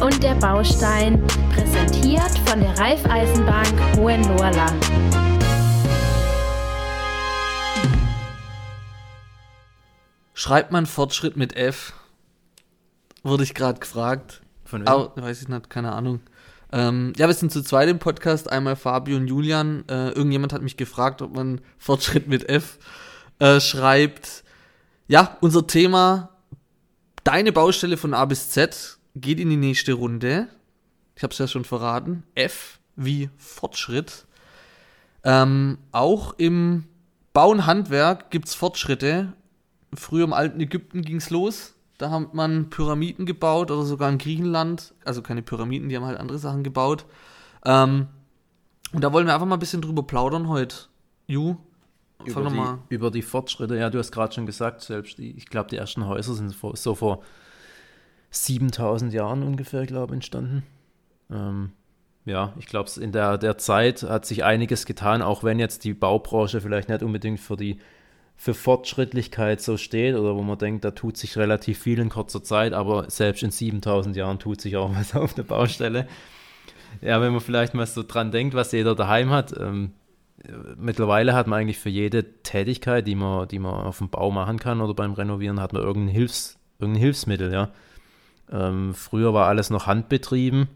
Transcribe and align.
Und 0.00 0.22
der 0.22 0.34
Baustein, 0.36 1.26
präsentiert 1.52 2.38
von 2.46 2.58
der 2.58 2.78
Raiffeisenbank 2.78 3.98
Hohenlohrland. 3.98 4.86
Schreibt 10.32 10.72
man 10.72 10.86
Fortschritt 10.86 11.36
mit 11.36 11.54
F? 11.54 11.92
Wurde 13.22 13.42
ich 13.42 13.52
gerade 13.52 13.78
gefragt. 13.78 14.40
Von 14.64 14.80
wem? 14.80 14.88
Au, 14.88 15.12
weiß 15.16 15.42
ich 15.42 15.48
nicht, 15.48 15.68
keine 15.68 15.92
Ahnung. 15.92 16.20
Ähm, 16.72 17.12
ja, 17.18 17.26
wir 17.26 17.34
sind 17.34 17.52
zu 17.52 17.62
zweit 17.62 17.90
im 17.90 17.98
Podcast, 17.98 18.50
einmal 18.50 18.76
Fabio 18.76 19.18
und 19.18 19.26
Julian. 19.26 19.84
Äh, 19.86 20.12
irgendjemand 20.12 20.54
hat 20.54 20.62
mich 20.62 20.78
gefragt, 20.78 21.20
ob 21.20 21.34
man 21.34 21.60
Fortschritt 21.76 22.26
mit 22.26 22.48
F 22.48 22.78
äh, 23.38 23.60
schreibt. 23.60 24.44
Ja, 25.08 25.36
unser 25.42 25.66
Thema, 25.66 26.30
deine 27.22 27.52
Baustelle 27.52 27.98
von 27.98 28.14
A 28.14 28.24
bis 28.24 28.48
Z, 28.48 28.96
geht 29.14 29.40
in 29.40 29.50
die 29.50 29.56
nächste 29.56 29.92
Runde. 29.92 30.48
Ich 31.16 31.22
habe 31.22 31.32
es 31.32 31.38
ja 31.38 31.48
schon 31.48 31.64
verraten. 31.64 32.22
F 32.34 32.78
wie 32.96 33.30
Fortschritt. 33.36 34.26
Ähm, 35.24 35.78
auch 35.92 36.34
im 36.38 36.84
Bau 37.32 37.50
und 37.50 37.66
Handwerk 37.66 38.30
gibt 38.30 38.48
es 38.48 38.54
Fortschritte. 38.54 39.32
Früher 39.94 40.24
im 40.24 40.32
alten 40.32 40.60
Ägypten 40.60 41.02
ging 41.02 41.16
es 41.16 41.30
los. 41.30 41.74
Da 41.98 42.10
hat 42.10 42.32
man 42.32 42.70
Pyramiden 42.70 43.26
gebaut 43.26 43.70
oder 43.70 43.82
sogar 43.82 44.08
in 44.10 44.18
Griechenland. 44.18 44.94
Also 45.04 45.20
keine 45.22 45.42
Pyramiden, 45.42 45.88
die 45.88 45.96
haben 45.96 46.06
halt 46.06 46.18
andere 46.18 46.38
Sachen 46.38 46.62
gebaut. 46.62 47.04
Ähm, 47.64 48.08
und 48.92 49.04
da 49.04 49.12
wollen 49.12 49.26
wir 49.26 49.34
einfach 49.34 49.46
mal 49.46 49.56
ein 49.56 49.60
bisschen 49.60 49.82
drüber 49.82 50.02
plaudern 50.02 50.48
heute. 50.48 50.76
Ju, 51.26 51.56
fang 52.26 52.46
über, 52.46 52.78
die, 52.88 52.94
über 52.94 53.10
die 53.10 53.22
Fortschritte, 53.22 53.76
ja, 53.76 53.90
du 53.90 53.98
hast 53.98 54.12
gerade 54.12 54.34
schon 54.34 54.46
gesagt, 54.46 54.80
selbst 54.80 55.18
die, 55.18 55.30
ich 55.32 55.46
glaube, 55.46 55.70
die 55.70 55.76
ersten 55.76 56.06
Häuser 56.06 56.34
sind 56.34 56.50
so 56.50 56.94
vor 56.94 57.22
7000 58.30 59.12
Jahren 59.12 59.42
ungefähr, 59.42 59.86
glaube 59.86 60.12
ich, 60.12 60.16
entstanden. 60.16 60.62
Ähm, 61.30 61.72
ja, 62.24 62.52
ich 62.58 62.66
glaube, 62.66 62.90
in 63.00 63.12
der, 63.12 63.38
der 63.38 63.58
Zeit 63.58 64.02
hat 64.02 64.26
sich 64.26 64.44
einiges 64.44 64.86
getan, 64.86 65.22
auch 65.22 65.42
wenn 65.42 65.58
jetzt 65.58 65.84
die 65.84 65.94
Baubranche 65.94 66.60
vielleicht 66.60 66.88
nicht 66.88 67.02
unbedingt 67.02 67.40
für 67.40 67.56
die 67.56 67.78
für 68.40 68.54
Fortschrittlichkeit 68.54 69.60
so 69.60 69.76
steht 69.76 70.14
oder 70.14 70.34
wo 70.34 70.40
man 70.40 70.56
denkt, 70.56 70.82
da 70.82 70.92
tut 70.92 71.18
sich 71.18 71.36
relativ 71.36 71.78
viel 71.78 71.98
in 71.98 72.08
kurzer 72.08 72.42
Zeit, 72.42 72.72
aber 72.72 73.10
selbst 73.10 73.42
in 73.42 73.50
7000 73.50 74.16
Jahren 74.16 74.38
tut 74.38 74.62
sich 74.62 74.78
auch 74.78 74.90
was 74.96 75.14
auf 75.14 75.34
der 75.34 75.42
Baustelle. 75.42 76.08
Ja, 77.02 77.20
wenn 77.20 77.32
man 77.32 77.42
vielleicht 77.42 77.74
mal 77.74 77.86
so 77.86 78.02
dran 78.02 78.32
denkt, 78.32 78.54
was 78.54 78.72
jeder 78.72 78.94
daheim 78.94 79.28
hat, 79.28 79.54
ähm, 79.60 79.92
mittlerweile 80.78 81.34
hat 81.34 81.48
man 81.48 81.60
eigentlich 81.60 81.78
für 81.78 81.90
jede 81.90 82.42
Tätigkeit, 82.42 83.06
die 83.06 83.14
man, 83.14 83.46
die 83.46 83.58
man 83.58 83.74
auf 83.74 83.98
dem 83.98 84.08
Bau 84.08 84.30
machen 84.30 84.58
kann 84.58 84.80
oder 84.80 84.94
beim 84.94 85.12
Renovieren, 85.12 85.60
hat 85.60 85.74
man 85.74 85.82
irgendein, 85.82 86.14
Hilfs, 86.14 86.58
irgendein 86.78 87.02
Hilfsmittel, 87.02 87.52
ja. 87.52 87.70
Ähm, 88.50 88.94
früher 88.94 89.32
war 89.32 89.46
alles 89.46 89.70
noch 89.70 89.86
handbetrieben, 89.86 90.68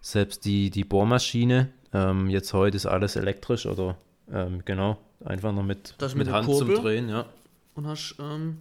selbst 0.00 0.44
die, 0.44 0.70
die 0.70 0.84
Bohrmaschine. 0.84 1.70
Ähm, 1.92 2.28
jetzt 2.30 2.52
heute 2.52 2.76
ist 2.76 2.86
alles 2.86 3.16
elektrisch 3.16 3.66
oder 3.66 3.96
ähm, 4.32 4.62
genau, 4.64 4.98
einfach 5.24 5.52
noch 5.52 5.62
mit, 5.62 5.94
Das 5.98 6.14
mit 6.14 6.26
mit 6.26 6.34
Hand 6.34 6.46
Kurbel? 6.46 6.74
zum 6.76 6.84
Drehen, 6.84 7.08
ja. 7.08 7.26
Und 7.74 7.86
hast 7.86 8.16
ähm, 8.18 8.58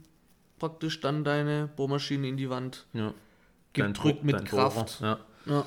praktisch 0.59 0.99
dann 0.99 1.23
deine 1.23 1.69
Bohrmaschine 1.75 2.27
in 2.27 2.37
die 2.37 2.49
Wand 2.49 2.85
ja. 2.93 3.13
Gedrückt 3.73 4.23
mit 4.23 4.45
Kraft. 4.45 4.99
Ja. 5.01 5.19
Ja. 5.45 5.65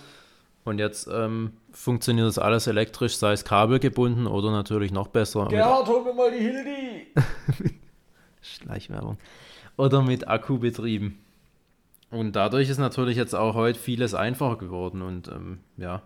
Und 0.64 0.78
jetzt 0.78 1.08
ähm, 1.10 1.52
funktioniert 1.72 2.28
das 2.28 2.38
alles 2.38 2.66
elektrisch, 2.66 3.16
sei 3.16 3.32
es 3.32 3.44
kabelgebunden 3.44 4.26
oder 4.26 4.50
natürlich 4.50 4.92
noch 4.92 5.08
besser 5.08 5.44
mit 5.44 5.52
hol 5.86 6.04
mir 6.04 6.12
mal 6.12 6.30
die 6.30 6.38
Hildi! 6.38 7.06
Schleichwerbung. 8.42 9.18
Oder 9.76 10.02
mit 10.02 10.28
Akku 10.28 10.58
betrieben. 10.58 11.18
Und 12.10 12.34
dadurch 12.34 12.68
ist 12.68 12.78
natürlich 12.78 13.16
jetzt 13.16 13.34
auch 13.34 13.54
heute 13.54 13.78
vieles 13.78 14.14
einfacher 14.14 14.56
geworden 14.58 15.00
und 15.02 15.28
ähm, 15.28 15.60
ja. 15.76 16.02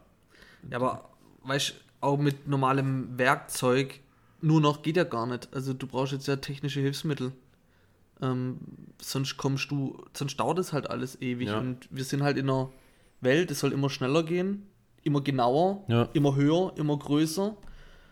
Ja, 0.71 0.77
aber 0.77 1.09
weißt 1.45 1.71
du, 1.71 1.75
auch 2.01 2.19
mit 2.19 2.47
normalem 2.47 3.17
Werkzeug 3.19 4.01
nur 4.43 4.61
noch 4.61 4.83
geht 4.83 4.99
ja 4.99 5.05
gar 5.05 5.27
nicht. 5.27 5.49
Also 5.55 5.73
du 5.73 5.87
brauchst 5.87 6.13
jetzt 6.13 6.27
ja 6.29 6.37
technische 6.37 6.81
Hilfsmittel. 6.81 7.33
Ähm, 8.21 8.59
sonst 9.01 9.39
kommst 9.39 9.71
du, 9.71 9.97
sonst 10.13 10.39
dauert 10.39 10.59
es 10.59 10.73
halt 10.75 10.91
alles 10.91 11.21
ewig. 11.23 11.49
Ja. 11.49 11.59
Und 11.59 11.89
wir 11.91 12.05
sind 12.05 12.23
halt 12.23 12.37
in 12.37 12.51
einer 12.51 12.69
Welt, 13.23 13.51
es 13.51 13.61
soll 13.61 13.73
immer 13.73 13.89
schneller 13.89 14.23
gehen, 14.23 14.67
immer 15.03 15.23
genauer, 15.23 15.85
Ja. 15.89 16.09
immer 16.13 16.37
höher, 16.37 16.73
immer 16.77 16.99
größer. 16.99 17.57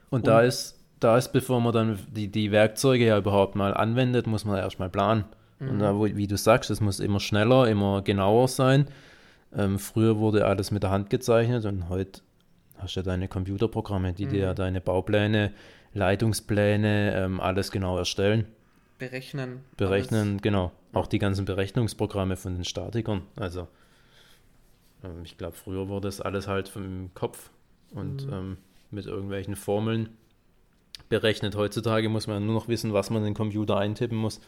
Und, 0.08 0.26
da 0.26 0.40
ist, 0.40 0.78
da 1.00 1.18
ist, 1.18 1.32
bevor 1.32 1.60
man 1.60 1.72
dann 1.72 1.98
die, 2.10 2.28
die 2.28 2.50
Werkzeuge 2.50 3.06
ja 3.06 3.18
überhaupt 3.18 3.54
mal 3.54 3.74
anwendet, 3.74 4.26
muss 4.26 4.44
man 4.46 4.56
erstmal 4.56 4.88
planen. 4.88 5.24
Und 5.68 5.78
da, 5.78 5.96
wo, 5.96 6.04
wie 6.04 6.26
du 6.26 6.36
sagst, 6.36 6.70
es 6.70 6.80
muss 6.80 7.00
immer 7.00 7.20
schneller, 7.20 7.68
immer 7.68 8.02
genauer 8.02 8.48
sein. 8.48 8.86
Ähm, 9.54 9.78
früher 9.78 10.18
wurde 10.18 10.46
alles 10.46 10.70
mit 10.70 10.82
der 10.82 10.90
Hand 10.90 11.10
gezeichnet 11.10 11.64
und 11.66 11.88
heute 11.88 12.20
hast 12.78 12.96
du 12.96 13.00
ja 13.00 13.04
deine 13.04 13.28
Computerprogramme, 13.28 14.12
die 14.12 14.26
dir 14.26 14.40
ja 14.40 14.54
deine 14.54 14.80
Baupläne, 14.80 15.52
Leitungspläne, 15.94 17.14
ähm, 17.14 17.40
alles 17.40 17.70
genau 17.70 17.98
erstellen. 17.98 18.46
Berechnen. 18.98 19.60
Berechnen, 19.76 20.40
genau. 20.40 20.72
Auch 20.92 21.06
die 21.06 21.18
ganzen 21.18 21.44
Berechnungsprogramme 21.44 22.36
von 22.36 22.54
den 22.54 22.64
Statikern. 22.64 23.22
Also, 23.36 23.68
ähm, 25.04 25.22
ich 25.24 25.36
glaube, 25.36 25.54
früher 25.54 25.88
wurde 25.88 26.08
das 26.08 26.20
alles 26.20 26.48
halt 26.48 26.68
vom 26.68 27.10
Kopf 27.14 27.50
und 27.90 28.26
ähm, 28.30 28.58
mit 28.90 29.06
irgendwelchen 29.06 29.56
Formeln 29.56 30.10
berechnet. 31.08 31.56
Heutzutage 31.56 32.08
muss 32.08 32.26
man 32.26 32.44
nur 32.46 32.54
noch 32.54 32.68
wissen, 32.68 32.92
was 32.92 33.10
man 33.10 33.22
in 33.22 33.30
den 33.30 33.34
Computer 33.34 33.76
eintippen 33.76 34.16
muss. 34.16 34.40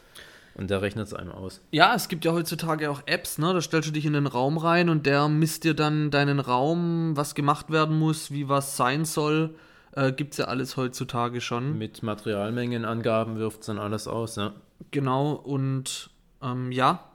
Und 0.57 0.71
der 0.71 0.83
rechnet 0.83 1.07
es 1.07 1.15
einem 1.15 1.33
aus. 1.33 1.61
Ja, 1.73 1.95
es 1.95 2.09
gibt 2.09 2.25
ja 2.25 2.33
heutzutage 2.33 2.91
auch 2.91 3.03
Apps, 3.07 3.39
ne? 3.39 3.53
Da 3.53 3.61
stellst 3.61 3.89
du 3.89 3.93
dich 3.93 4.07
in 4.07 4.13
den 4.13 4.27
Raum 4.27 4.57
rein 4.57 4.89
und 4.89 5.05
der 5.05 5.29
misst 5.29 5.65
dir 5.65 5.75
dann 5.75 6.11
deinen 6.11 6.39
Raum, 6.39 7.17
was 7.17 7.35
gemacht 7.35 7.71
werden 7.71 7.99
muss, 7.99 8.31
wie 8.31 8.49
was 8.49 8.77
sein 8.77 9.05
soll. 9.05 9.57
Äh, 9.93 10.13
gibt's 10.13 10.37
ja 10.37 10.47
alles 10.47 10.77
heutzutage 10.77 11.41
schon. 11.41 11.77
Mit 11.77 12.03
Materialmengenangaben 12.03 13.37
wirft 13.37 13.61
es 13.61 13.67
dann 13.67 13.79
alles 13.79 14.07
aus, 14.07 14.37
ja. 14.37 14.53
Genau, 14.91 15.33
und 15.33 16.11
ähm, 16.43 16.71
ja, 16.71 17.11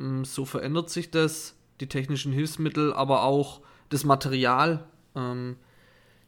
ähm, 0.00 0.24
so 0.24 0.44
verändert 0.44 0.90
sich 0.90 1.10
das, 1.10 1.54
die 1.80 1.88
technischen 1.88 2.32
Hilfsmittel, 2.32 2.92
aber 2.92 3.24
auch 3.24 3.60
das 3.88 4.04
Material. 4.04 4.84
Ähm, 5.14 5.56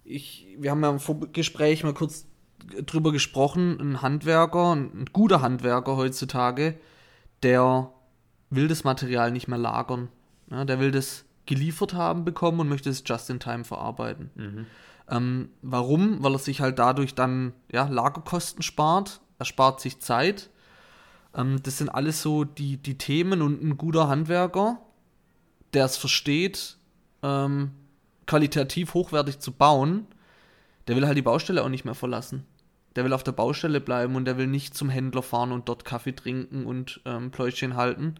ich, 0.04 0.46
wir 0.58 0.70
haben 0.70 0.82
ja 0.82 0.90
im 0.90 1.00
Vorgespräch 1.00 1.82
mal 1.82 1.94
kurz 1.94 2.26
drüber 2.84 3.12
gesprochen, 3.12 3.78
ein 3.80 4.02
Handwerker, 4.02 4.74
ein, 4.74 4.90
ein 5.00 5.04
guter 5.12 5.42
Handwerker 5.42 5.96
heutzutage, 5.96 6.78
der 7.42 7.90
will 8.50 8.68
das 8.68 8.84
Material 8.84 9.30
nicht 9.30 9.48
mehr 9.48 9.58
lagern. 9.58 10.08
Ja, 10.50 10.64
der 10.64 10.78
will 10.80 10.90
das 10.90 11.24
geliefert 11.46 11.94
haben 11.94 12.24
bekommen 12.24 12.60
und 12.60 12.68
möchte 12.68 12.90
es 12.90 13.02
just 13.06 13.30
in 13.30 13.40
time 13.40 13.64
verarbeiten. 13.64 14.30
Ähm, 15.08 15.50
warum? 15.62 16.22
Weil 16.22 16.34
er 16.34 16.38
sich 16.38 16.60
halt 16.60 16.78
dadurch 16.78 17.14
dann 17.14 17.52
ja, 17.70 17.86
Lagerkosten 17.86 18.62
spart, 18.62 19.20
er 19.38 19.44
spart 19.44 19.80
sich 19.80 20.00
Zeit. 20.00 20.50
Ähm, 21.34 21.62
das 21.62 21.78
sind 21.78 21.88
alles 21.88 22.22
so 22.22 22.44
die, 22.44 22.76
die 22.76 22.98
Themen 22.98 23.42
und 23.42 23.62
ein 23.62 23.76
guter 23.76 24.08
Handwerker, 24.08 24.78
der 25.74 25.84
es 25.84 25.96
versteht, 25.96 26.76
ähm, 27.22 27.70
qualitativ 28.26 28.94
hochwertig 28.94 29.38
zu 29.38 29.52
bauen, 29.52 30.06
der 30.88 30.96
will 30.96 31.06
halt 31.06 31.16
die 31.16 31.22
Baustelle 31.22 31.62
auch 31.62 31.68
nicht 31.68 31.84
mehr 31.84 31.94
verlassen. 31.94 32.44
Der 32.96 33.04
will 33.04 33.12
auf 33.12 33.22
der 33.22 33.32
Baustelle 33.32 33.80
bleiben 33.80 34.16
und 34.16 34.24
der 34.24 34.38
will 34.38 34.46
nicht 34.46 34.74
zum 34.74 34.88
Händler 34.88 35.22
fahren 35.22 35.52
und 35.52 35.68
dort 35.68 35.84
Kaffee 35.84 36.14
trinken 36.14 36.66
und 36.66 37.00
ähm, 37.04 37.30
Pläuschchen 37.30 37.76
halten. 37.76 38.16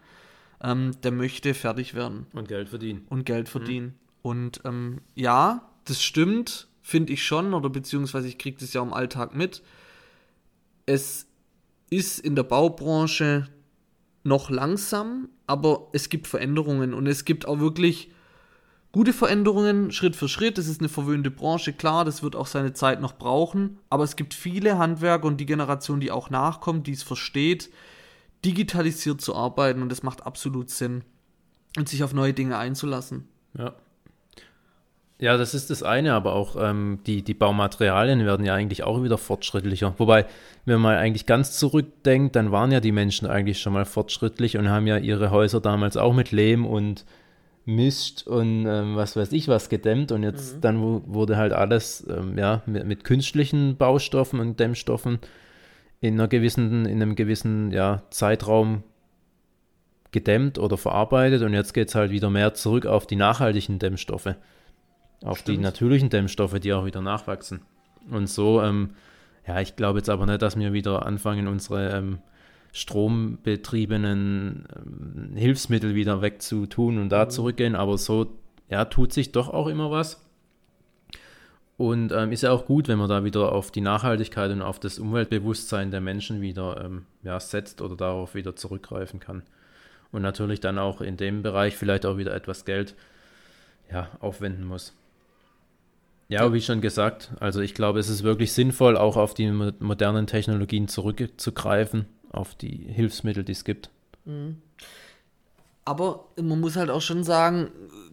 Ähm, 0.62 0.92
der 1.02 1.12
möchte 1.12 1.54
fertig 1.54 1.94
werden 1.94 2.26
Und 2.32 2.48
Geld 2.48 2.68
verdienen. 2.68 3.06
und 3.08 3.24
Geld 3.26 3.48
verdienen. 3.48 3.94
Und 4.22 4.60
ähm, 4.64 5.00
ja, 5.14 5.68
das 5.84 6.02
stimmt, 6.02 6.68
finde 6.82 7.12
ich 7.12 7.24
schon, 7.24 7.54
oder 7.54 7.70
beziehungsweise 7.70 8.28
ich 8.28 8.38
kriege 8.38 8.58
das 8.58 8.72
ja 8.72 8.82
im 8.82 8.92
Alltag 8.92 9.34
mit. 9.34 9.62
Es 10.84 11.26
ist 11.90 12.18
in 12.18 12.36
der 12.36 12.42
Baubranche 12.42 13.48
noch 14.24 14.50
langsam, 14.50 15.28
aber 15.46 15.88
es 15.92 16.08
gibt 16.08 16.26
Veränderungen 16.26 16.94
und 16.94 17.06
es 17.06 17.24
gibt 17.24 17.46
auch 17.46 17.60
wirklich 17.60 18.10
gute 18.96 19.12
Veränderungen, 19.12 19.92
Schritt 19.92 20.16
für 20.16 20.26
Schritt. 20.26 20.56
Es 20.56 20.68
ist 20.68 20.80
eine 20.80 20.88
verwöhnte 20.88 21.30
Branche, 21.30 21.74
klar, 21.74 22.06
das 22.06 22.22
wird 22.22 22.34
auch 22.34 22.46
seine 22.46 22.72
Zeit 22.72 23.02
noch 23.02 23.12
brauchen, 23.18 23.78
aber 23.90 24.04
es 24.04 24.16
gibt 24.16 24.32
viele 24.32 24.78
Handwerker 24.78 25.26
und 25.26 25.36
die 25.36 25.44
Generation, 25.44 26.00
die 26.00 26.10
auch 26.10 26.30
nachkommt, 26.30 26.86
die 26.86 26.92
es 26.92 27.02
versteht, 27.02 27.68
digitalisiert 28.42 29.20
zu 29.20 29.36
arbeiten 29.36 29.82
und 29.82 29.90
das 29.90 30.02
macht 30.02 30.24
absolut 30.24 30.70
Sinn 30.70 31.04
und 31.76 31.90
sich 31.90 32.04
auf 32.04 32.14
neue 32.14 32.32
Dinge 32.32 32.56
einzulassen. 32.56 33.28
Ja. 33.58 33.74
Ja, 35.18 35.36
das 35.36 35.52
ist 35.52 35.68
das 35.68 35.82
eine, 35.82 36.14
aber 36.14 36.32
auch 36.32 36.56
ähm, 36.58 37.00
die, 37.06 37.22
die 37.22 37.34
Baumaterialien 37.34 38.24
werden 38.24 38.46
ja 38.46 38.54
eigentlich 38.54 38.82
auch 38.82 39.02
wieder 39.02 39.18
fortschrittlicher. 39.18 39.94
Wobei, 39.98 40.24
wenn 40.64 40.80
man 40.80 40.96
eigentlich 40.96 41.26
ganz 41.26 41.58
zurückdenkt, 41.58 42.34
dann 42.34 42.50
waren 42.50 42.72
ja 42.72 42.80
die 42.80 42.92
Menschen 42.92 43.28
eigentlich 43.28 43.60
schon 43.60 43.74
mal 43.74 43.84
fortschrittlich 43.84 44.56
und 44.56 44.70
haben 44.70 44.86
ja 44.86 44.96
ihre 44.96 45.30
Häuser 45.30 45.60
damals 45.60 45.98
auch 45.98 46.14
mit 46.14 46.32
Lehm 46.32 46.64
und 46.64 47.04
Mist 47.66 48.26
und 48.26 48.64
ähm, 48.66 48.94
was 48.94 49.16
weiß 49.16 49.32
ich 49.32 49.48
was 49.48 49.68
gedämmt 49.68 50.12
und 50.12 50.22
jetzt 50.22 50.58
dann 50.60 50.80
wu- 50.80 51.02
wurde 51.04 51.36
halt 51.36 51.52
alles 51.52 52.06
ähm, 52.08 52.38
ja, 52.38 52.62
mit, 52.64 52.86
mit 52.86 53.04
künstlichen 53.04 53.76
Baustoffen 53.76 54.38
und 54.38 54.60
Dämmstoffen 54.60 55.18
in 56.00 56.14
einer 56.14 56.28
gewissen, 56.28 56.86
in 56.86 57.02
einem 57.02 57.16
gewissen 57.16 57.72
ja, 57.72 58.02
Zeitraum 58.10 58.84
gedämmt 60.12 60.58
oder 60.58 60.78
verarbeitet 60.78 61.42
und 61.42 61.52
jetzt 61.52 61.74
geht 61.74 61.88
es 61.88 61.94
halt 61.96 62.12
wieder 62.12 62.30
mehr 62.30 62.54
zurück 62.54 62.86
auf 62.86 63.06
die 63.06 63.16
nachhaltigen 63.16 63.78
Dämmstoffe. 63.78 64.36
Auf 65.24 65.38
Stimmt. 65.38 65.58
die 65.58 65.62
natürlichen 65.62 66.08
Dämmstoffe, 66.08 66.60
die 66.60 66.72
auch 66.72 66.84
wieder 66.84 67.00
nachwachsen. 67.02 67.62
Und 68.10 68.28
so, 68.28 68.62
ähm, 68.62 68.90
ja, 69.46 69.60
ich 69.60 69.74
glaube 69.74 69.98
jetzt 69.98 70.08
aber 70.08 70.26
nicht, 70.26 70.42
dass 70.42 70.56
wir 70.56 70.72
wieder 70.72 71.04
anfangen, 71.04 71.48
unsere 71.48 71.90
ähm, 71.90 72.18
strombetriebenen 72.76 74.66
ähm, 74.76 75.34
Hilfsmittel 75.34 75.94
wieder 75.94 76.20
wegzutun 76.20 76.98
und 76.98 77.08
da 77.08 77.24
mhm. 77.24 77.30
zurückgehen, 77.30 77.74
aber 77.74 77.96
so, 77.96 78.36
ja, 78.68 78.84
tut 78.84 79.14
sich 79.14 79.32
doch 79.32 79.48
auch 79.48 79.66
immer 79.66 79.90
was. 79.90 80.22
Und 81.78 82.12
ähm, 82.12 82.32
ist 82.32 82.42
ja 82.42 82.52
auch 82.52 82.66
gut, 82.66 82.88
wenn 82.88 82.98
man 82.98 83.08
da 83.08 83.24
wieder 83.24 83.52
auf 83.52 83.70
die 83.70 83.80
Nachhaltigkeit 83.80 84.50
und 84.50 84.62
auf 84.62 84.78
das 84.78 84.98
Umweltbewusstsein 84.98 85.90
der 85.90 86.00
Menschen 86.00 86.42
wieder 86.42 86.82
ähm, 86.84 87.06
ja, 87.22 87.40
setzt 87.40 87.80
oder 87.80 87.96
darauf 87.96 88.34
wieder 88.34 88.56
zurückgreifen 88.56 89.20
kann. 89.20 89.42
Und 90.12 90.22
natürlich 90.22 90.60
dann 90.60 90.78
auch 90.78 91.00
in 91.00 91.16
dem 91.16 91.42
Bereich 91.42 91.76
vielleicht 91.76 92.06
auch 92.06 92.16
wieder 92.18 92.34
etwas 92.34 92.64
Geld 92.64 92.94
ja, 93.90 94.08
aufwenden 94.20 94.66
muss. 94.66 94.94
Ja, 96.28 96.52
wie 96.52 96.60
schon 96.60 96.80
gesagt, 96.80 97.30
also 97.38 97.60
ich 97.60 97.72
glaube, 97.72 98.00
es 98.00 98.08
ist 98.08 98.24
wirklich 98.24 98.52
sinnvoll, 98.52 98.96
auch 98.96 99.16
auf 99.16 99.32
die 99.32 99.48
modernen 99.48 100.26
Technologien 100.26 100.88
zurückzugreifen, 100.88 102.06
auf 102.36 102.54
die 102.54 102.86
Hilfsmittel, 102.88 103.44
die 103.44 103.52
es 103.52 103.64
gibt. 103.64 103.90
Mhm. 104.24 104.60
Aber 105.84 106.26
man 106.40 106.60
muss 106.60 106.76
halt 106.76 106.90
auch 106.90 107.00
schon 107.00 107.22
sagen, 107.22 107.70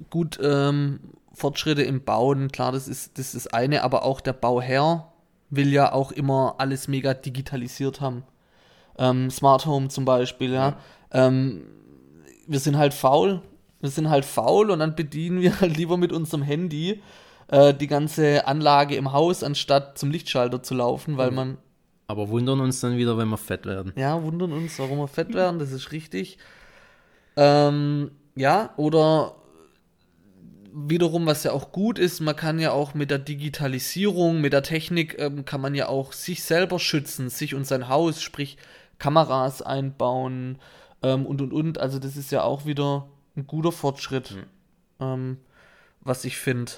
gut, 0.09 0.39
ähm, 0.41 0.99
Fortschritte 1.33 1.81
im 1.81 2.03
Bauen, 2.03 2.51
klar, 2.51 2.71
das 2.71 2.87
ist, 2.87 3.17
das 3.17 3.33
ist 3.33 3.53
eine, 3.53 3.83
aber 3.83 4.03
auch 4.03 4.21
der 4.21 4.33
Bauherr 4.33 5.11
will 5.49 5.71
ja 5.71 5.91
auch 5.91 6.11
immer 6.11 6.55
alles 6.59 6.87
mega 6.87 7.13
digitalisiert 7.13 8.01
haben. 8.01 8.23
Ähm, 8.97 9.31
Smart 9.31 9.65
Home 9.65 9.87
zum 9.87 10.05
Beispiel, 10.05 10.53
ja. 10.53 10.69
ja. 10.69 11.27
Ähm, 11.27 11.63
wir 12.47 12.59
sind 12.59 12.77
halt 12.77 12.93
faul. 12.93 13.41
Wir 13.81 13.89
sind 13.89 14.09
halt 14.09 14.25
faul 14.25 14.69
und 14.69 14.79
dann 14.79 14.95
bedienen 14.95 15.41
wir 15.41 15.59
halt 15.59 15.75
lieber 15.75 15.97
mit 15.97 16.11
unserem 16.11 16.43
Handy 16.43 17.01
äh, 17.47 17.73
die 17.73 17.87
ganze 17.87 18.47
Anlage 18.47 18.95
im 18.95 19.11
Haus, 19.11 19.43
anstatt 19.43 19.97
zum 19.97 20.11
Lichtschalter 20.11 20.63
zu 20.63 20.75
laufen, 20.75 21.17
weil 21.17 21.31
mhm. 21.31 21.35
man. 21.35 21.57
Aber 22.13 22.29
wundern 22.29 22.59
uns 22.59 22.79
dann 22.79 22.95
wieder, 22.95 23.17
wenn 23.17 23.27
wir 23.27 23.37
fett 23.37 23.65
werden. 23.65 23.91
Ja, 23.95 24.21
wundern 24.21 24.53
uns, 24.53 24.77
warum 24.77 24.99
wir 24.99 25.07
fett 25.07 25.33
werden, 25.33 25.57
das 25.57 25.71
ist 25.71 25.91
richtig. 25.91 26.37
Ähm, 27.35 28.11
ja, 28.35 28.71
oder 28.77 29.33
wiederum, 30.71 31.25
was 31.25 31.43
ja 31.43 31.53
auch 31.53 31.71
gut 31.71 31.97
ist, 31.97 32.19
man 32.19 32.35
kann 32.35 32.59
ja 32.59 32.71
auch 32.71 32.93
mit 32.93 33.09
der 33.09 33.17
Digitalisierung, 33.17 34.41
mit 34.41 34.53
der 34.53 34.61
Technik, 34.61 35.17
ähm, 35.17 35.43
kann 35.43 35.59
man 35.59 35.73
ja 35.73 35.87
auch 35.87 36.13
sich 36.13 36.43
selber 36.43 36.77
schützen, 36.77 37.29
sich 37.29 37.55
und 37.55 37.65
sein 37.65 37.89
Haus, 37.89 38.21
sprich 38.21 38.57
Kameras 38.99 39.63
einbauen 39.63 40.59
ähm, 41.01 41.25
und 41.25 41.41
und 41.41 41.51
und. 41.51 41.79
Also 41.79 41.97
das 41.97 42.15
ist 42.15 42.31
ja 42.31 42.43
auch 42.43 42.67
wieder 42.67 43.07
ein 43.35 43.47
guter 43.47 43.71
Fortschritt, 43.71 44.35
mhm. 44.35 44.43
ähm, 44.99 45.37
was 46.01 46.25
ich 46.25 46.37
finde 46.37 46.73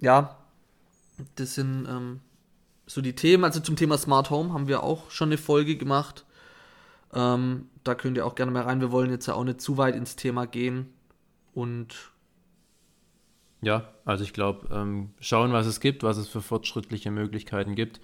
ja, 0.00 0.36
das 1.36 1.54
sind 1.54 1.86
ähm, 1.88 2.20
so 2.88 3.02
die 3.02 3.14
Themen. 3.14 3.44
Also 3.44 3.60
zum 3.60 3.76
Thema 3.76 3.98
Smart 3.98 4.30
Home 4.30 4.52
haben 4.52 4.66
wir 4.66 4.82
auch 4.82 5.10
schon 5.10 5.28
eine 5.28 5.38
Folge 5.38 5.76
gemacht. 5.76 6.24
Ähm, 7.12 7.68
da 7.84 7.94
könnt 7.94 8.16
ihr 8.16 8.26
auch 8.26 8.34
gerne 8.34 8.50
mal 8.50 8.62
rein. 8.62 8.80
Wir 8.80 8.90
wollen 8.90 9.10
jetzt 9.10 9.26
ja 9.26 9.34
auch 9.34 9.44
nicht 9.44 9.60
zu 9.60 9.76
weit 9.76 9.94
ins 9.94 10.16
Thema 10.16 10.46
gehen. 10.46 10.88
Und 11.54 11.94
ja, 13.60 13.88
also 14.04 14.24
ich 14.24 14.32
glaube, 14.32 14.68
ähm, 14.74 15.10
schauen, 15.20 15.52
was 15.52 15.66
es 15.66 15.80
gibt, 15.80 16.02
was 16.02 16.16
es 16.16 16.28
für 16.28 16.40
fortschrittliche 16.40 17.10
Möglichkeiten 17.10 17.74
gibt. 17.74 18.00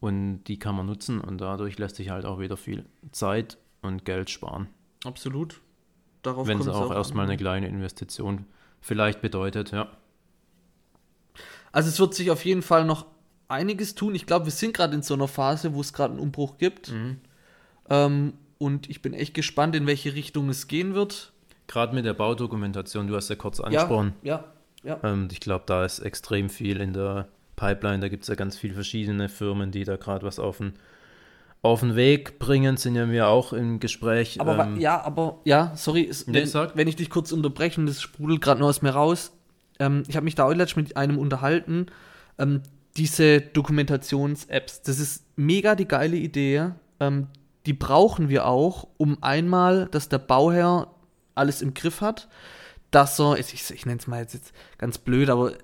Und 0.00 0.44
die 0.44 0.58
kann 0.58 0.76
man 0.76 0.86
nutzen 0.86 1.20
und 1.20 1.40
dadurch 1.40 1.78
lässt 1.78 1.96
sich 1.96 2.10
halt 2.10 2.24
auch 2.24 2.38
wieder 2.38 2.56
viel 2.56 2.84
Zeit 3.10 3.58
und 3.80 4.04
Geld 4.04 4.30
sparen. 4.30 4.68
Absolut. 5.04 5.60
Darauf 6.22 6.46
Wenn 6.46 6.58
es 6.58 6.68
auch, 6.68 6.90
auch 6.90 6.94
erstmal 6.94 7.26
eine 7.26 7.36
kleine 7.36 7.68
Investition 7.68 8.46
vielleicht 8.80 9.22
bedeutet, 9.22 9.72
ja. 9.72 9.88
Also 11.72 11.88
es 11.88 11.98
wird 11.98 12.14
sich 12.14 12.30
auf 12.30 12.44
jeden 12.44 12.62
Fall 12.62 12.84
noch 12.84 13.06
einiges 13.48 13.94
tun. 13.94 14.14
Ich 14.14 14.26
glaube, 14.26 14.46
wir 14.46 14.52
sind 14.52 14.74
gerade 14.74 14.94
in 14.94 15.02
so 15.02 15.14
einer 15.14 15.28
Phase, 15.28 15.74
wo 15.74 15.80
es 15.80 15.92
gerade 15.92 16.12
einen 16.12 16.20
Umbruch 16.20 16.58
gibt. 16.58 16.92
Mhm. 16.92 17.18
Ähm, 17.90 18.32
und 18.58 18.88
ich 18.88 19.02
bin 19.02 19.14
echt 19.14 19.34
gespannt, 19.34 19.76
in 19.76 19.86
welche 19.86 20.14
Richtung 20.14 20.48
es 20.48 20.68
gehen 20.68 20.94
wird. 20.94 21.32
Gerade 21.66 21.94
mit 21.94 22.04
der 22.04 22.14
Baudokumentation, 22.14 23.06
du 23.06 23.16
hast 23.16 23.28
ja 23.28 23.36
kurz 23.36 23.60
angesprochen. 23.60 24.14
Ja, 24.22 24.44
ja. 24.82 24.98
ja. 25.02 25.10
Ähm, 25.12 25.28
ich 25.30 25.40
glaube, 25.40 25.64
da 25.66 25.84
ist 25.84 26.00
extrem 26.00 26.48
viel 26.48 26.80
in 26.80 26.92
der 26.92 27.28
Pipeline. 27.56 28.00
Da 28.00 28.08
gibt 28.08 28.22
es 28.22 28.28
ja 28.28 28.34
ganz 28.34 28.56
viele 28.56 28.74
verschiedene 28.74 29.28
Firmen, 29.28 29.70
die 29.70 29.84
da 29.84 29.96
gerade 29.96 30.24
was 30.24 30.38
auf 30.38 30.58
den, 30.58 30.74
auf 31.62 31.80
den 31.80 31.96
Weg 31.96 32.38
bringen, 32.38 32.76
sind 32.76 32.94
ja 32.94 33.10
wir 33.10 33.28
auch 33.28 33.52
im 33.52 33.80
Gespräch. 33.80 34.40
Aber 34.40 34.58
ähm, 34.58 34.78
ja, 34.78 35.02
aber 35.02 35.40
ja, 35.44 35.72
sorry, 35.76 36.10
wenn, 36.26 36.52
wenn, 36.52 36.88
ich 36.88 36.96
dich 36.96 37.10
kurz 37.10 37.32
unterbreche, 37.32 37.84
das 37.84 38.00
sprudelt 38.00 38.40
gerade 38.40 38.60
nur 38.60 38.68
aus 38.68 38.82
mir 38.82 38.90
raus 38.90 39.32
ähm, 39.78 40.04
ich 40.08 40.16
habe 40.16 40.24
mich 40.24 40.34
da 40.34 40.48
letztens 40.48 40.88
mit 40.88 40.96
einem 40.96 41.18
unterhalten, 41.18 41.86
ähm, 42.38 42.62
diese 42.96 43.40
Dokumentations-Apps, 43.40 44.82
das 44.82 44.98
ist 44.98 45.24
mega 45.36 45.74
die 45.74 45.88
geile 45.88 46.16
Idee. 46.16 46.70
Ähm, 47.00 47.26
die 47.66 47.72
brauchen 47.72 48.28
wir 48.28 48.46
auch, 48.46 48.88
um 48.98 49.22
einmal, 49.22 49.88
dass 49.90 50.08
der 50.08 50.18
Bauherr 50.18 50.88
alles 51.34 51.62
im 51.62 51.74
Griff 51.74 52.00
hat, 52.00 52.28
dass 52.90 53.18
er, 53.18 53.38
ich, 53.38 53.70
ich 53.70 53.86
nenne 53.86 53.98
es 53.98 54.06
mal 54.06 54.20
jetzt, 54.20 54.34
jetzt 54.34 54.52
ganz 54.78 54.98
blöd, 54.98 55.28
aber 55.30 55.52
äh, 55.52 55.56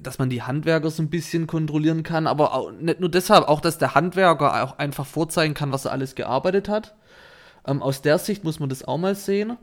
dass 0.00 0.18
man 0.18 0.30
die 0.30 0.42
Handwerker 0.42 0.90
so 0.90 1.02
ein 1.02 1.10
bisschen 1.10 1.46
kontrollieren 1.46 2.02
kann, 2.02 2.26
aber 2.26 2.54
auch, 2.54 2.72
nicht 2.72 3.00
nur 3.00 3.10
deshalb, 3.10 3.48
auch 3.48 3.60
dass 3.60 3.76
der 3.76 3.94
Handwerker 3.94 4.64
auch 4.64 4.78
einfach 4.78 5.06
vorzeigen 5.06 5.52
kann, 5.52 5.72
was 5.72 5.84
er 5.84 5.92
alles 5.92 6.14
gearbeitet 6.14 6.68
hat. 6.68 6.94
Ähm, 7.66 7.82
aus 7.82 8.00
der 8.00 8.18
Sicht 8.18 8.44
muss 8.44 8.60
man 8.60 8.70
das 8.70 8.84
auch 8.84 8.96
mal 8.96 9.14
sehen. 9.14 9.58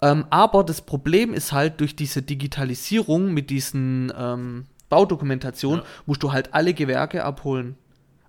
Ähm, 0.00 0.26
aber 0.30 0.64
das 0.64 0.80
Problem 0.80 1.34
ist 1.34 1.52
halt, 1.52 1.80
durch 1.80 1.96
diese 1.96 2.22
Digitalisierung 2.22 3.32
mit 3.32 3.50
diesen 3.50 4.12
ähm, 4.16 4.66
Baudokumentationen 4.88 5.80
ja. 5.80 5.86
musst 6.06 6.22
du 6.22 6.32
halt 6.32 6.54
alle 6.54 6.74
Gewerke 6.74 7.24
abholen. 7.24 7.76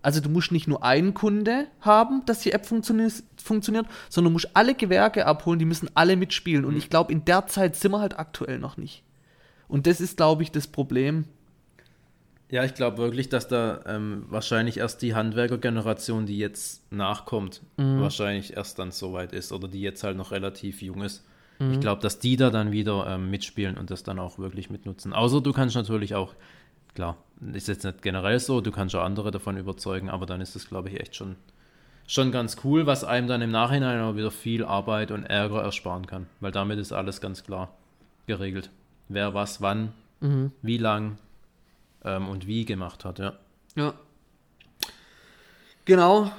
Also 0.01 0.21
du 0.21 0.29
musst 0.29 0.51
nicht 0.51 0.67
nur 0.67 0.83
einen 0.83 1.13
Kunde 1.13 1.67
haben, 1.81 2.23
dass 2.25 2.39
die 2.39 2.51
App 2.51 2.65
funtioni 2.65 3.09
funktioniert, 3.35 3.87
sondern 4.09 4.31
du 4.31 4.35
musst 4.35 4.55
alle 4.55 4.75
Gewerke 4.75 5.25
abholen, 5.25 5.59
die 5.59 5.65
müssen 5.65 5.89
alle 5.95 6.15
mitspielen. 6.15 6.61
Mhm. 6.61 6.69
Und 6.69 6.77
ich 6.77 6.89
glaube, 6.89 7.11
in 7.11 7.25
der 7.25 7.47
Zeit 7.47 7.75
sind 7.75 7.91
wir 7.91 7.99
halt 7.99 8.17
aktuell 8.17 8.59
noch 8.59 8.77
nicht. 8.77 9.03
Und 9.67 9.85
das 9.85 9.99
ist, 9.99 10.17
glaube 10.17 10.43
ich, 10.43 10.51
das 10.51 10.67
Problem. 10.67 11.25
Ja, 12.49 12.63
ich 12.63 12.73
glaube 12.73 12.99
wirklich, 12.99 13.27
dass 13.27 13.49
da 13.49 13.81
ähm, 13.85 14.25
wahrscheinlich 14.29 14.77
erst 14.77 15.01
die 15.01 15.13
Handwerkergeneration, 15.13 16.25
die 16.25 16.37
jetzt 16.37 16.89
nachkommt, 16.91 17.61
mhm. 17.75 17.99
wahrscheinlich 17.99 18.55
erst 18.55 18.79
dann 18.79 18.91
soweit 18.91 19.33
ist 19.33 19.51
oder 19.51 19.67
die 19.67 19.81
jetzt 19.81 20.03
halt 20.03 20.15
noch 20.15 20.31
relativ 20.31 20.81
jung 20.81 21.01
ist. 21.01 21.25
Mhm. 21.59 21.73
Ich 21.73 21.79
glaube, 21.79 22.01
dass 22.01 22.19
die 22.19 22.37
da 22.37 22.49
dann 22.49 22.71
wieder 22.71 23.07
ähm, 23.07 23.29
mitspielen 23.29 23.77
und 23.77 23.91
das 23.91 24.03
dann 24.03 24.19
auch 24.19 24.37
wirklich 24.39 24.69
mitnutzen. 24.69 25.13
Außer 25.13 25.41
du 25.41 25.53
kannst 25.53 25.75
natürlich 25.75 26.15
auch, 26.15 26.33
klar, 26.93 27.17
ist 27.53 27.67
jetzt 27.67 27.83
nicht 27.83 28.01
generell 28.01 28.39
so, 28.39 28.61
du 28.61 28.71
kannst 28.71 28.95
auch 28.95 29.03
andere 29.03 29.31
davon 29.31 29.57
überzeugen, 29.57 30.09
aber 30.09 30.25
dann 30.25 30.41
ist 30.41 30.55
das, 30.55 30.67
glaube 30.67 30.89
ich, 30.89 30.99
echt 30.99 31.15
schon, 31.15 31.35
schon 32.07 32.31
ganz 32.31 32.57
cool, 32.63 32.85
was 32.85 33.03
einem 33.03 33.27
dann 33.27 33.41
im 33.41 33.51
Nachhinein 33.51 34.01
auch 34.01 34.15
wieder 34.15 34.31
viel 34.31 34.63
Arbeit 34.63 35.11
und 35.11 35.23
Ärger 35.23 35.61
ersparen 35.61 36.07
kann. 36.07 36.27
Weil 36.39 36.51
damit 36.51 36.79
ist 36.79 36.91
alles 36.91 37.21
ganz 37.21 37.43
klar 37.43 37.73
geregelt. 38.27 38.69
Wer 39.09 39.33
was 39.33 39.61
wann, 39.61 39.93
mhm. 40.19 40.51
wie 40.61 40.77
lang 40.77 41.17
ähm, 42.03 42.27
und 42.27 42.47
wie 42.47 42.65
gemacht 42.65 43.05
hat, 43.05 43.19
ja. 43.19 43.33
Ja. 43.75 43.93
Genau. 45.85 46.31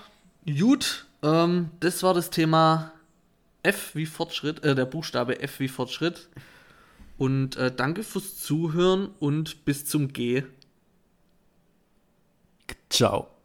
Gut, 0.44 1.06
ähm, 1.22 1.70
das 1.80 2.02
war 2.02 2.14
das 2.14 2.30
Thema 2.30 2.92
F 3.68 3.94
wie 3.94 4.06
Fortschritt, 4.06 4.64
äh, 4.64 4.74
der 4.74 4.86
Buchstabe 4.86 5.40
F 5.40 5.60
wie 5.60 5.68
Fortschritt. 5.68 6.28
Und 7.18 7.56
äh, 7.56 7.70
danke 7.74 8.02
fürs 8.02 8.38
Zuhören 8.38 9.10
und 9.18 9.64
bis 9.64 9.84
zum 9.84 10.12
G. 10.12 10.44
Ciao. 12.88 13.37